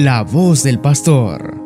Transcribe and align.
La 0.00 0.22
voz 0.22 0.62
del 0.62 0.78
pastor. 0.78 1.56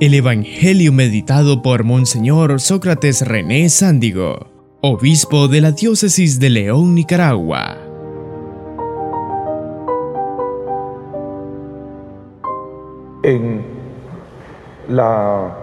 El 0.00 0.12
Evangelio 0.14 0.92
meditado 0.92 1.62
por 1.62 1.84
Monseñor 1.84 2.60
Sócrates 2.60 3.24
René 3.24 3.68
Sándigo, 3.68 4.48
obispo 4.80 5.46
de 5.46 5.60
la 5.60 5.70
diócesis 5.70 6.40
de 6.40 6.50
León, 6.50 6.96
Nicaragua. 6.96 7.76
En 13.22 13.62
la 14.88 15.56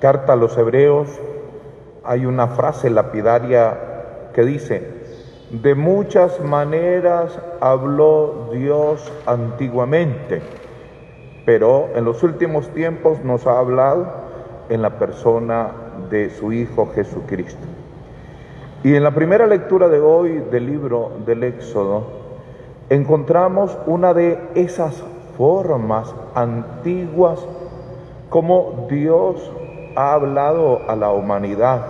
carta 0.00 0.32
a 0.32 0.36
los 0.36 0.58
hebreos 0.58 1.08
hay 2.02 2.26
una 2.26 2.48
frase 2.48 2.90
lapidaria 2.90 3.78
que 4.34 4.42
dice, 4.42 4.90
de 5.52 5.76
muchas 5.76 6.40
maneras 6.40 7.38
habló 7.60 8.50
Dios 8.52 9.12
antiguamente 9.24 10.42
pero 11.44 11.88
en 11.94 12.04
los 12.04 12.22
últimos 12.22 12.68
tiempos 12.70 13.22
nos 13.24 13.46
ha 13.46 13.58
hablado 13.58 14.06
en 14.68 14.82
la 14.82 14.98
persona 14.98 15.70
de 16.10 16.30
su 16.30 16.52
Hijo 16.52 16.90
Jesucristo. 16.94 17.66
Y 18.82 18.94
en 18.94 19.02
la 19.02 19.12
primera 19.12 19.46
lectura 19.46 19.88
de 19.88 20.00
hoy 20.00 20.44
del 20.50 20.66
libro 20.66 21.12
del 21.24 21.44
Éxodo, 21.44 22.04
encontramos 22.90 23.76
una 23.86 24.12
de 24.14 24.38
esas 24.54 25.02
formas 25.36 26.14
antiguas 26.34 27.44
como 28.28 28.86
Dios 28.90 29.50
ha 29.96 30.12
hablado 30.12 30.80
a 30.88 30.96
la 30.96 31.10
humanidad, 31.10 31.80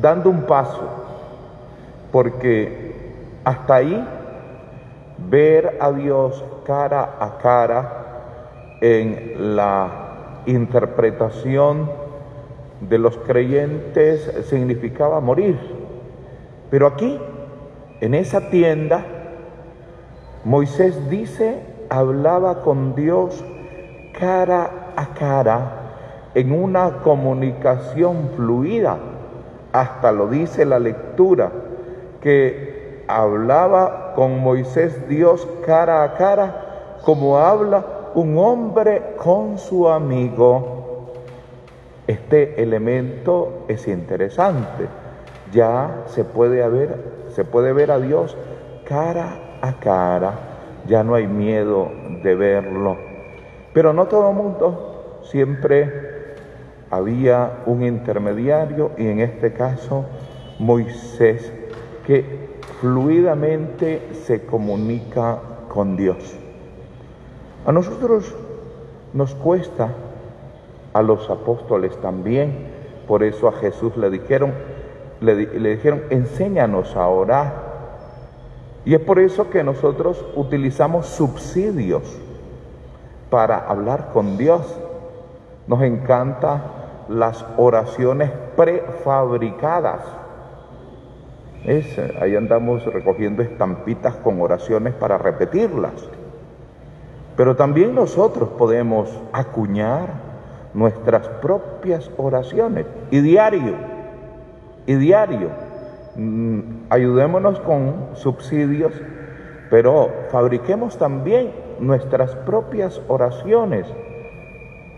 dando 0.00 0.30
un 0.30 0.42
paso, 0.42 0.88
porque 2.10 2.92
hasta 3.44 3.74
ahí 3.74 4.08
ver 5.30 5.78
a 5.80 5.92
Dios 5.92 6.44
cara 6.64 7.16
a 7.20 7.38
cara, 7.38 8.01
en 8.82 9.54
la 9.54 10.42
interpretación 10.44 11.88
de 12.80 12.98
los 12.98 13.16
creyentes 13.16 14.28
significaba 14.50 15.20
morir. 15.20 15.56
Pero 16.68 16.88
aquí, 16.88 17.18
en 18.00 18.14
esa 18.14 18.50
tienda, 18.50 19.04
Moisés 20.44 21.08
dice, 21.08 21.60
hablaba 21.90 22.62
con 22.62 22.96
Dios 22.96 23.44
cara 24.18 24.92
a 24.96 25.14
cara 25.14 25.78
en 26.34 26.50
una 26.50 27.02
comunicación 27.04 28.30
fluida. 28.34 28.98
Hasta 29.72 30.10
lo 30.10 30.26
dice 30.26 30.64
la 30.64 30.80
lectura, 30.80 31.52
que 32.20 33.04
hablaba 33.06 34.14
con 34.16 34.40
Moisés 34.40 35.08
Dios 35.08 35.46
cara 35.64 36.02
a 36.02 36.14
cara 36.14 36.98
como 37.04 37.38
habla 37.38 38.01
un 38.14 38.36
hombre 38.38 39.14
con 39.16 39.58
su 39.58 39.88
amigo. 39.88 41.12
Este 42.06 42.62
elemento 42.62 43.64
es 43.68 43.88
interesante. 43.88 44.86
Ya 45.52 46.04
se 46.06 46.24
puede 46.24 46.66
ver, 46.68 46.98
se 47.28 47.44
puede 47.44 47.72
ver 47.72 47.90
a 47.90 47.98
Dios 47.98 48.36
cara 48.84 49.58
a 49.60 49.74
cara. 49.74 50.34
Ya 50.86 51.04
no 51.04 51.14
hay 51.14 51.26
miedo 51.26 51.90
de 52.22 52.34
verlo. 52.34 52.96
Pero 53.72 53.92
no 53.92 54.06
todo 54.06 54.30
el 54.30 54.36
mundo. 54.36 55.20
Siempre 55.22 56.34
había 56.90 57.62
un 57.66 57.82
intermediario 57.82 58.90
y 58.98 59.06
en 59.06 59.20
este 59.20 59.52
caso 59.52 60.04
Moisés 60.58 61.52
que 62.06 62.42
fluidamente 62.80 64.08
se 64.12 64.44
comunica 64.44 65.38
con 65.68 65.96
Dios. 65.96 66.41
A 67.64 67.70
nosotros 67.70 68.34
nos 69.12 69.34
cuesta, 69.34 69.90
a 70.92 71.02
los 71.02 71.30
apóstoles 71.30 71.96
también, 72.00 72.66
por 73.06 73.22
eso 73.22 73.46
a 73.46 73.52
Jesús 73.52 73.96
le 73.96 74.10
dijeron, 74.10 74.52
le, 75.20 75.36
dijeron, 75.36 76.02
enséñanos 76.10 76.96
a 76.96 77.06
orar. 77.06 77.72
Y 78.84 78.94
es 78.94 79.00
por 79.00 79.20
eso 79.20 79.48
que 79.48 79.62
nosotros 79.62 80.24
utilizamos 80.34 81.06
subsidios 81.06 82.02
para 83.30 83.58
hablar 83.58 84.10
con 84.12 84.36
Dios. 84.36 84.62
Nos 85.68 85.82
encantan 85.82 86.62
las 87.08 87.44
oraciones 87.56 88.30
prefabricadas. 88.56 90.00
ahí 92.20 92.34
andamos 92.34 92.84
recogiendo 92.86 93.42
estampitas 93.42 94.16
con 94.16 94.40
oraciones 94.40 94.94
para 94.94 95.16
repetirlas. 95.16 95.92
Pero 97.36 97.56
también 97.56 97.94
nosotros 97.94 98.50
podemos 98.58 99.08
acuñar 99.32 100.08
nuestras 100.74 101.28
propias 101.28 102.10
oraciones 102.16 102.86
y 103.10 103.20
diario, 103.20 103.74
y 104.86 104.94
diario. 104.94 105.48
Mm, 106.16 106.60
ayudémonos 106.90 107.58
con 107.60 108.08
subsidios, 108.14 108.92
pero 109.70 110.10
fabriquemos 110.30 110.98
también 110.98 111.52
nuestras 111.80 112.34
propias 112.36 113.00
oraciones. 113.08 113.86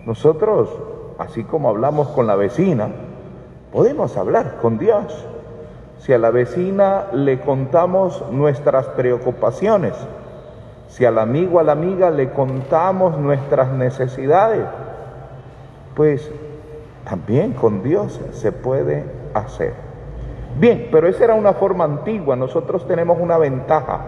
Nosotros, 0.07 0.71
así 1.19 1.45
como 1.45 1.69
hablamos 1.69 2.09
con 2.09 2.27
la 2.27 2.35
vecina, 2.35 2.89
podemos 3.73 4.17
hablar 4.17 4.59
con 4.61 4.79
Dios. 4.79 5.27
Si 5.99 6.13
a 6.13 6.19
la 6.19 6.31
vecina 6.31 7.07
le 7.13 7.41
contamos 7.41 8.25
nuestras 8.31 8.87
preocupaciones, 8.89 9.95
si 10.95 11.05
al 11.05 11.19
amigo, 11.19 11.59
a 11.59 11.65
la 11.65 11.73
amiga 11.73 12.09
le 12.13 12.31
contamos 12.31 13.19
nuestras 13.19 13.73
necesidades, 13.73 14.65
pues 15.97 16.31
también 17.05 17.53
con 17.53 17.83
Dios 17.83 18.21
se 18.31 18.53
puede 18.53 19.03
hacer. 19.35 19.73
Bien, 20.57 20.87
pero 20.93 21.09
esa 21.09 21.25
era 21.25 21.35
una 21.35 21.55
forma 21.55 21.83
antigua. 21.83 22.37
Nosotros 22.37 22.87
tenemos 22.87 23.19
una 23.21 23.39
ventaja, 23.39 24.03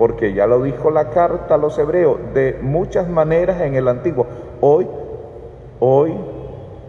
porque 0.00 0.32
ya 0.32 0.48
lo 0.48 0.64
dijo 0.64 0.90
la 0.90 1.10
carta 1.10 1.54
a 1.54 1.58
los 1.58 1.78
hebreos, 1.78 2.18
de 2.34 2.58
muchas 2.60 3.08
maneras 3.08 3.60
en 3.60 3.76
el 3.76 3.86
antiguo. 3.86 4.26
Hoy, 4.60 4.88
hoy 5.78 6.12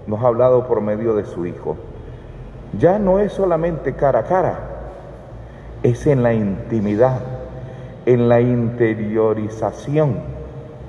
nos 0.07 0.23
ha 0.23 0.29
hablado 0.29 0.65
por 0.65 0.81
medio 0.81 1.13
de 1.13 1.25
su 1.25 1.45
Hijo. 1.45 1.77
Ya 2.79 2.97
no 2.97 3.19
es 3.19 3.33
solamente 3.33 3.93
cara 3.93 4.21
a 4.21 4.23
cara, 4.23 4.59
es 5.83 6.07
en 6.07 6.23
la 6.23 6.33
intimidad 6.33 7.36
en 8.07 8.29
la 8.29 8.39
interiorización, 8.39 10.15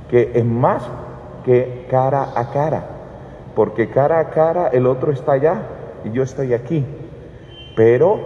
que 0.09 0.31
es 0.35 0.45
más 0.45 0.89
que 1.45 1.87
cara 1.91 2.29
a 2.37 2.51
cara, 2.53 2.87
porque 3.57 3.91
cara 3.91 4.21
a 4.21 4.31
cara 4.31 4.69
el 4.69 4.87
otro 4.87 5.11
está 5.11 5.33
allá 5.33 5.63
y 6.05 6.13
yo 6.13 6.23
estoy 6.23 6.55
aquí. 6.55 6.87
Pero 7.75 8.21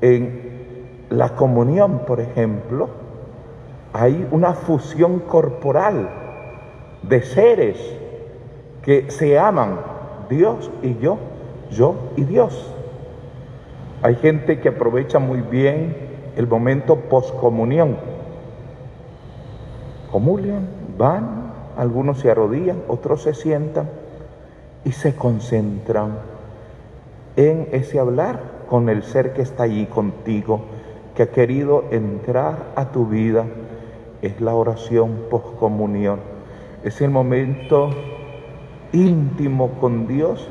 en 0.00 1.06
la 1.10 1.30
comunión, 1.30 2.02
por 2.06 2.20
ejemplo, 2.20 2.88
hay 3.92 4.28
una 4.30 4.52
fusión 4.52 5.18
corporal 5.18 6.08
de 7.02 7.22
seres 7.22 7.78
que 8.82 9.10
se 9.10 9.36
aman, 9.40 9.80
Dios 10.30 10.70
y 10.84 10.96
yo, 10.98 11.18
yo 11.72 11.96
y 12.16 12.22
Dios. 12.22 12.72
Hay 14.02 14.14
gente 14.14 14.60
que 14.60 14.68
aprovecha 14.68 15.18
muy 15.18 15.40
bien 15.40 16.07
el 16.38 16.46
momento 16.46 16.94
poscomunión. 16.94 17.96
Comulgan, 20.12 20.68
van, 20.96 21.52
algunos 21.76 22.20
se 22.20 22.30
arrodillan, 22.30 22.80
otros 22.86 23.22
se 23.22 23.34
sientan 23.34 23.90
y 24.84 24.92
se 24.92 25.16
concentran 25.16 26.20
en 27.34 27.68
ese 27.72 27.98
hablar 27.98 28.40
con 28.70 28.88
el 28.88 29.02
ser 29.02 29.32
que 29.32 29.42
está 29.42 29.64
allí 29.64 29.86
contigo, 29.86 30.60
que 31.16 31.24
ha 31.24 31.30
querido 31.30 31.86
entrar 31.90 32.72
a 32.76 32.92
tu 32.92 33.06
vida. 33.06 33.44
Es 34.22 34.40
la 34.40 34.54
oración 34.54 35.24
poscomunión. 35.28 36.20
Es 36.84 37.00
el 37.00 37.10
momento 37.10 37.90
íntimo 38.92 39.70
con 39.80 40.06
Dios 40.06 40.48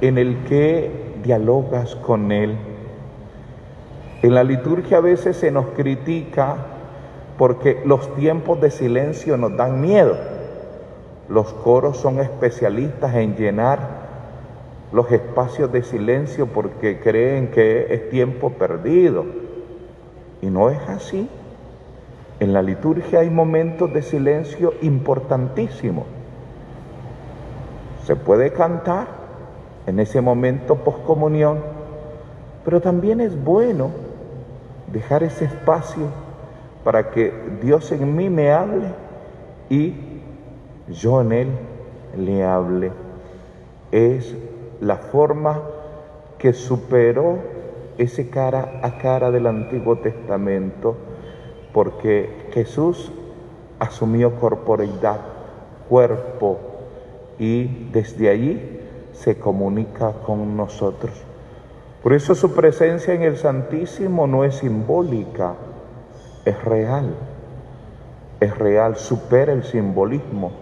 en 0.00 0.18
el 0.18 0.44
que 0.44 1.18
dialogas 1.24 1.96
con 1.96 2.30
Él 2.30 2.75
en 4.22 4.34
la 4.34 4.44
liturgia 4.44 4.98
a 4.98 5.00
veces 5.00 5.36
se 5.36 5.50
nos 5.50 5.66
critica 5.66 6.56
porque 7.38 7.82
los 7.84 8.14
tiempos 8.14 8.60
de 8.60 8.70
silencio 8.70 9.36
nos 9.36 9.56
dan 9.56 9.80
miedo. 9.80 10.16
Los 11.28 11.52
coros 11.52 11.98
son 11.98 12.20
especialistas 12.20 13.14
en 13.14 13.36
llenar 13.36 14.06
los 14.92 15.10
espacios 15.12 15.70
de 15.70 15.82
silencio 15.82 16.46
porque 16.46 17.00
creen 17.00 17.48
que 17.50 17.92
es 17.92 18.08
tiempo 18.08 18.50
perdido. 18.50 19.26
Y 20.40 20.46
no 20.46 20.70
es 20.70 20.78
así. 20.88 21.28
En 22.40 22.52
la 22.52 22.62
liturgia 22.62 23.20
hay 23.20 23.30
momentos 23.30 23.92
de 23.92 24.02
silencio 24.02 24.72
importantísimos. 24.80 26.04
Se 28.04 28.16
puede 28.16 28.52
cantar 28.52 29.08
en 29.86 30.00
ese 30.00 30.20
momento 30.20 30.76
poscomunión, 30.76 31.58
pero 32.64 32.80
también 32.80 33.20
es 33.20 33.42
bueno 33.42 34.05
dejar 34.92 35.22
ese 35.22 35.46
espacio 35.46 36.08
para 36.84 37.10
que 37.10 37.32
Dios 37.62 37.90
en 37.92 38.14
mí 38.14 38.30
me 38.30 38.52
hable 38.52 38.86
y 39.68 39.94
yo 40.88 41.20
en 41.20 41.32
él 41.32 41.48
le 42.16 42.44
hable. 42.44 42.92
Es 43.90 44.34
la 44.80 44.96
forma 44.96 45.62
que 46.38 46.52
superó 46.52 47.38
ese 47.98 48.28
cara 48.28 48.80
a 48.82 48.98
cara 48.98 49.30
del 49.30 49.46
Antiguo 49.46 49.96
Testamento, 49.98 50.96
porque 51.72 52.48
Jesús 52.52 53.10
asumió 53.78 54.38
corporeidad, 54.38 55.20
cuerpo, 55.88 56.58
y 57.38 57.90
desde 57.90 58.30
allí 58.30 58.80
se 59.12 59.38
comunica 59.38 60.12
con 60.24 60.56
nosotros. 60.56 61.12
Por 62.06 62.12
eso 62.12 62.36
su 62.36 62.54
presencia 62.54 63.14
en 63.14 63.24
el 63.24 63.36
Santísimo 63.36 64.28
no 64.28 64.44
es 64.44 64.58
simbólica, 64.58 65.54
es 66.44 66.64
real, 66.64 67.16
es 68.38 68.56
real, 68.56 68.94
supera 68.94 69.52
el 69.52 69.64
simbolismo. 69.64 70.52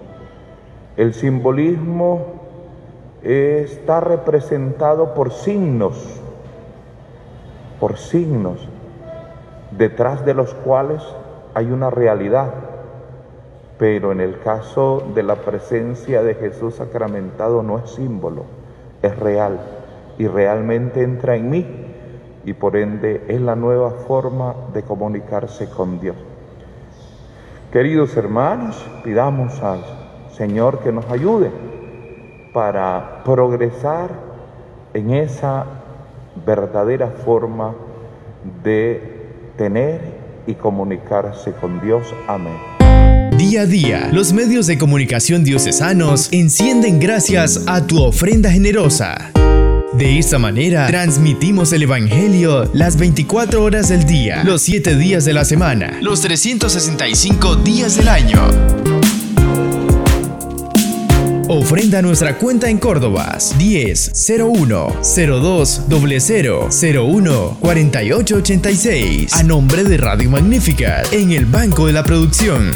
El 0.96 1.12
simbolismo 1.12 2.22
está 3.22 4.00
representado 4.00 5.12
por 5.12 5.32
signos, 5.32 6.18
por 7.78 7.98
signos, 7.98 8.66
detrás 9.70 10.24
de 10.24 10.32
los 10.32 10.54
cuales 10.54 11.02
hay 11.52 11.70
una 11.70 11.90
realidad. 11.90 12.54
Pero 13.76 14.12
en 14.12 14.22
el 14.22 14.40
caso 14.40 15.02
de 15.14 15.22
la 15.22 15.34
presencia 15.34 16.22
de 16.22 16.36
Jesús 16.36 16.76
sacramentado 16.76 17.62
no 17.62 17.78
es 17.78 17.90
símbolo, 17.90 18.44
es 19.02 19.14
real 19.18 19.83
y 20.18 20.26
realmente 20.26 21.02
entra 21.02 21.36
en 21.36 21.50
mí 21.50 21.66
y 22.44 22.52
por 22.52 22.76
ende 22.76 23.24
es 23.28 23.40
la 23.40 23.56
nueva 23.56 23.90
forma 24.06 24.54
de 24.72 24.82
comunicarse 24.82 25.68
con 25.68 26.00
Dios. 26.00 26.16
Queridos 27.72 28.16
hermanos, 28.16 28.84
pidamos 29.02 29.60
al 29.62 29.80
Señor 30.36 30.80
que 30.80 30.92
nos 30.92 31.10
ayude 31.10 31.50
para 32.52 33.22
progresar 33.24 34.10
en 34.92 35.10
esa 35.10 35.64
verdadera 36.46 37.08
forma 37.08 37.74
de 38.62 39.24
tener 39.56 40.00
y 40.46 40.54
comunicarse 40.54 41.52
con 41.52 41.80
Dios. 41.80 42.14
Amén. 42.28 42.56
Día 43.36 43.62
a 43.62 43.66
día, 43.66 44.08
los 44.12 44.32
medios 44.32 44.66
de 44.68 44.78
comunicación 44.78 45.42
diocesanos 45.42 46.28
encienden 46.32 47.00
gracias 47.00 47.64
a 47.66 47.84
tu 47.84 48.00
ofrenda 48.00 48.50
generosa. 48.50 49.32
De 49.96 50.18
esta 50.18 50.40
manera, 50.40 50.88
transmitimos 50.88 51.72
el 51.72 51.84
Evangelio 51.84 52.68
las 52.72 52.96
24 52.96 53.62
horas 53.62 53.90
del 53.90 54.04
día, 54.04 54.42
los 54.42 54.62
7 54.62 54.96
días 54.96 55.24
de 55.24 55.32
la 55.32 55.44
semana, 55.44 55.98
los 56.00 56.20
365 56.20 57.56
días 57.56 57.96
del 57.96 58.08
año. 58.08 58.40
Ofrenda 61.46 62.02
nuestra 62.02 62.36
cuenta 62.38 62.68
en 62.68 62.78
Córdoba 62.78 63.38
10 63.56 64.12
01 64.26 65.00
02 65.16 65.82
00 66.18 66.68
01 66.70 67.56
48 67.60 68.36
86 68.36 69.32
a 69.32 69.42
nombre 69.44 69.84
de 69.84 69.96
Radio 69.96 70.28
Magnífica 70.28 71.04
en 71.12 71.30
el 71.30 71.46
Banco 71.46 71.86
de 71.86 71.92
la 71.92 72.02
Producción. 72.02 72.72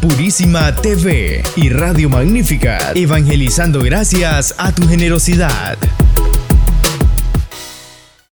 Purísima 0.00 0.76
TV 0.76 1.42
y 1.56 1.70
Radio 1.70 2.08
Magnífica, 2.08 2.92
evangelizando 2.94 3.80
gracias 3.80 4.54
a 4.56 4.72
tu 4.72 4.86
generosidad. 4.86 5.76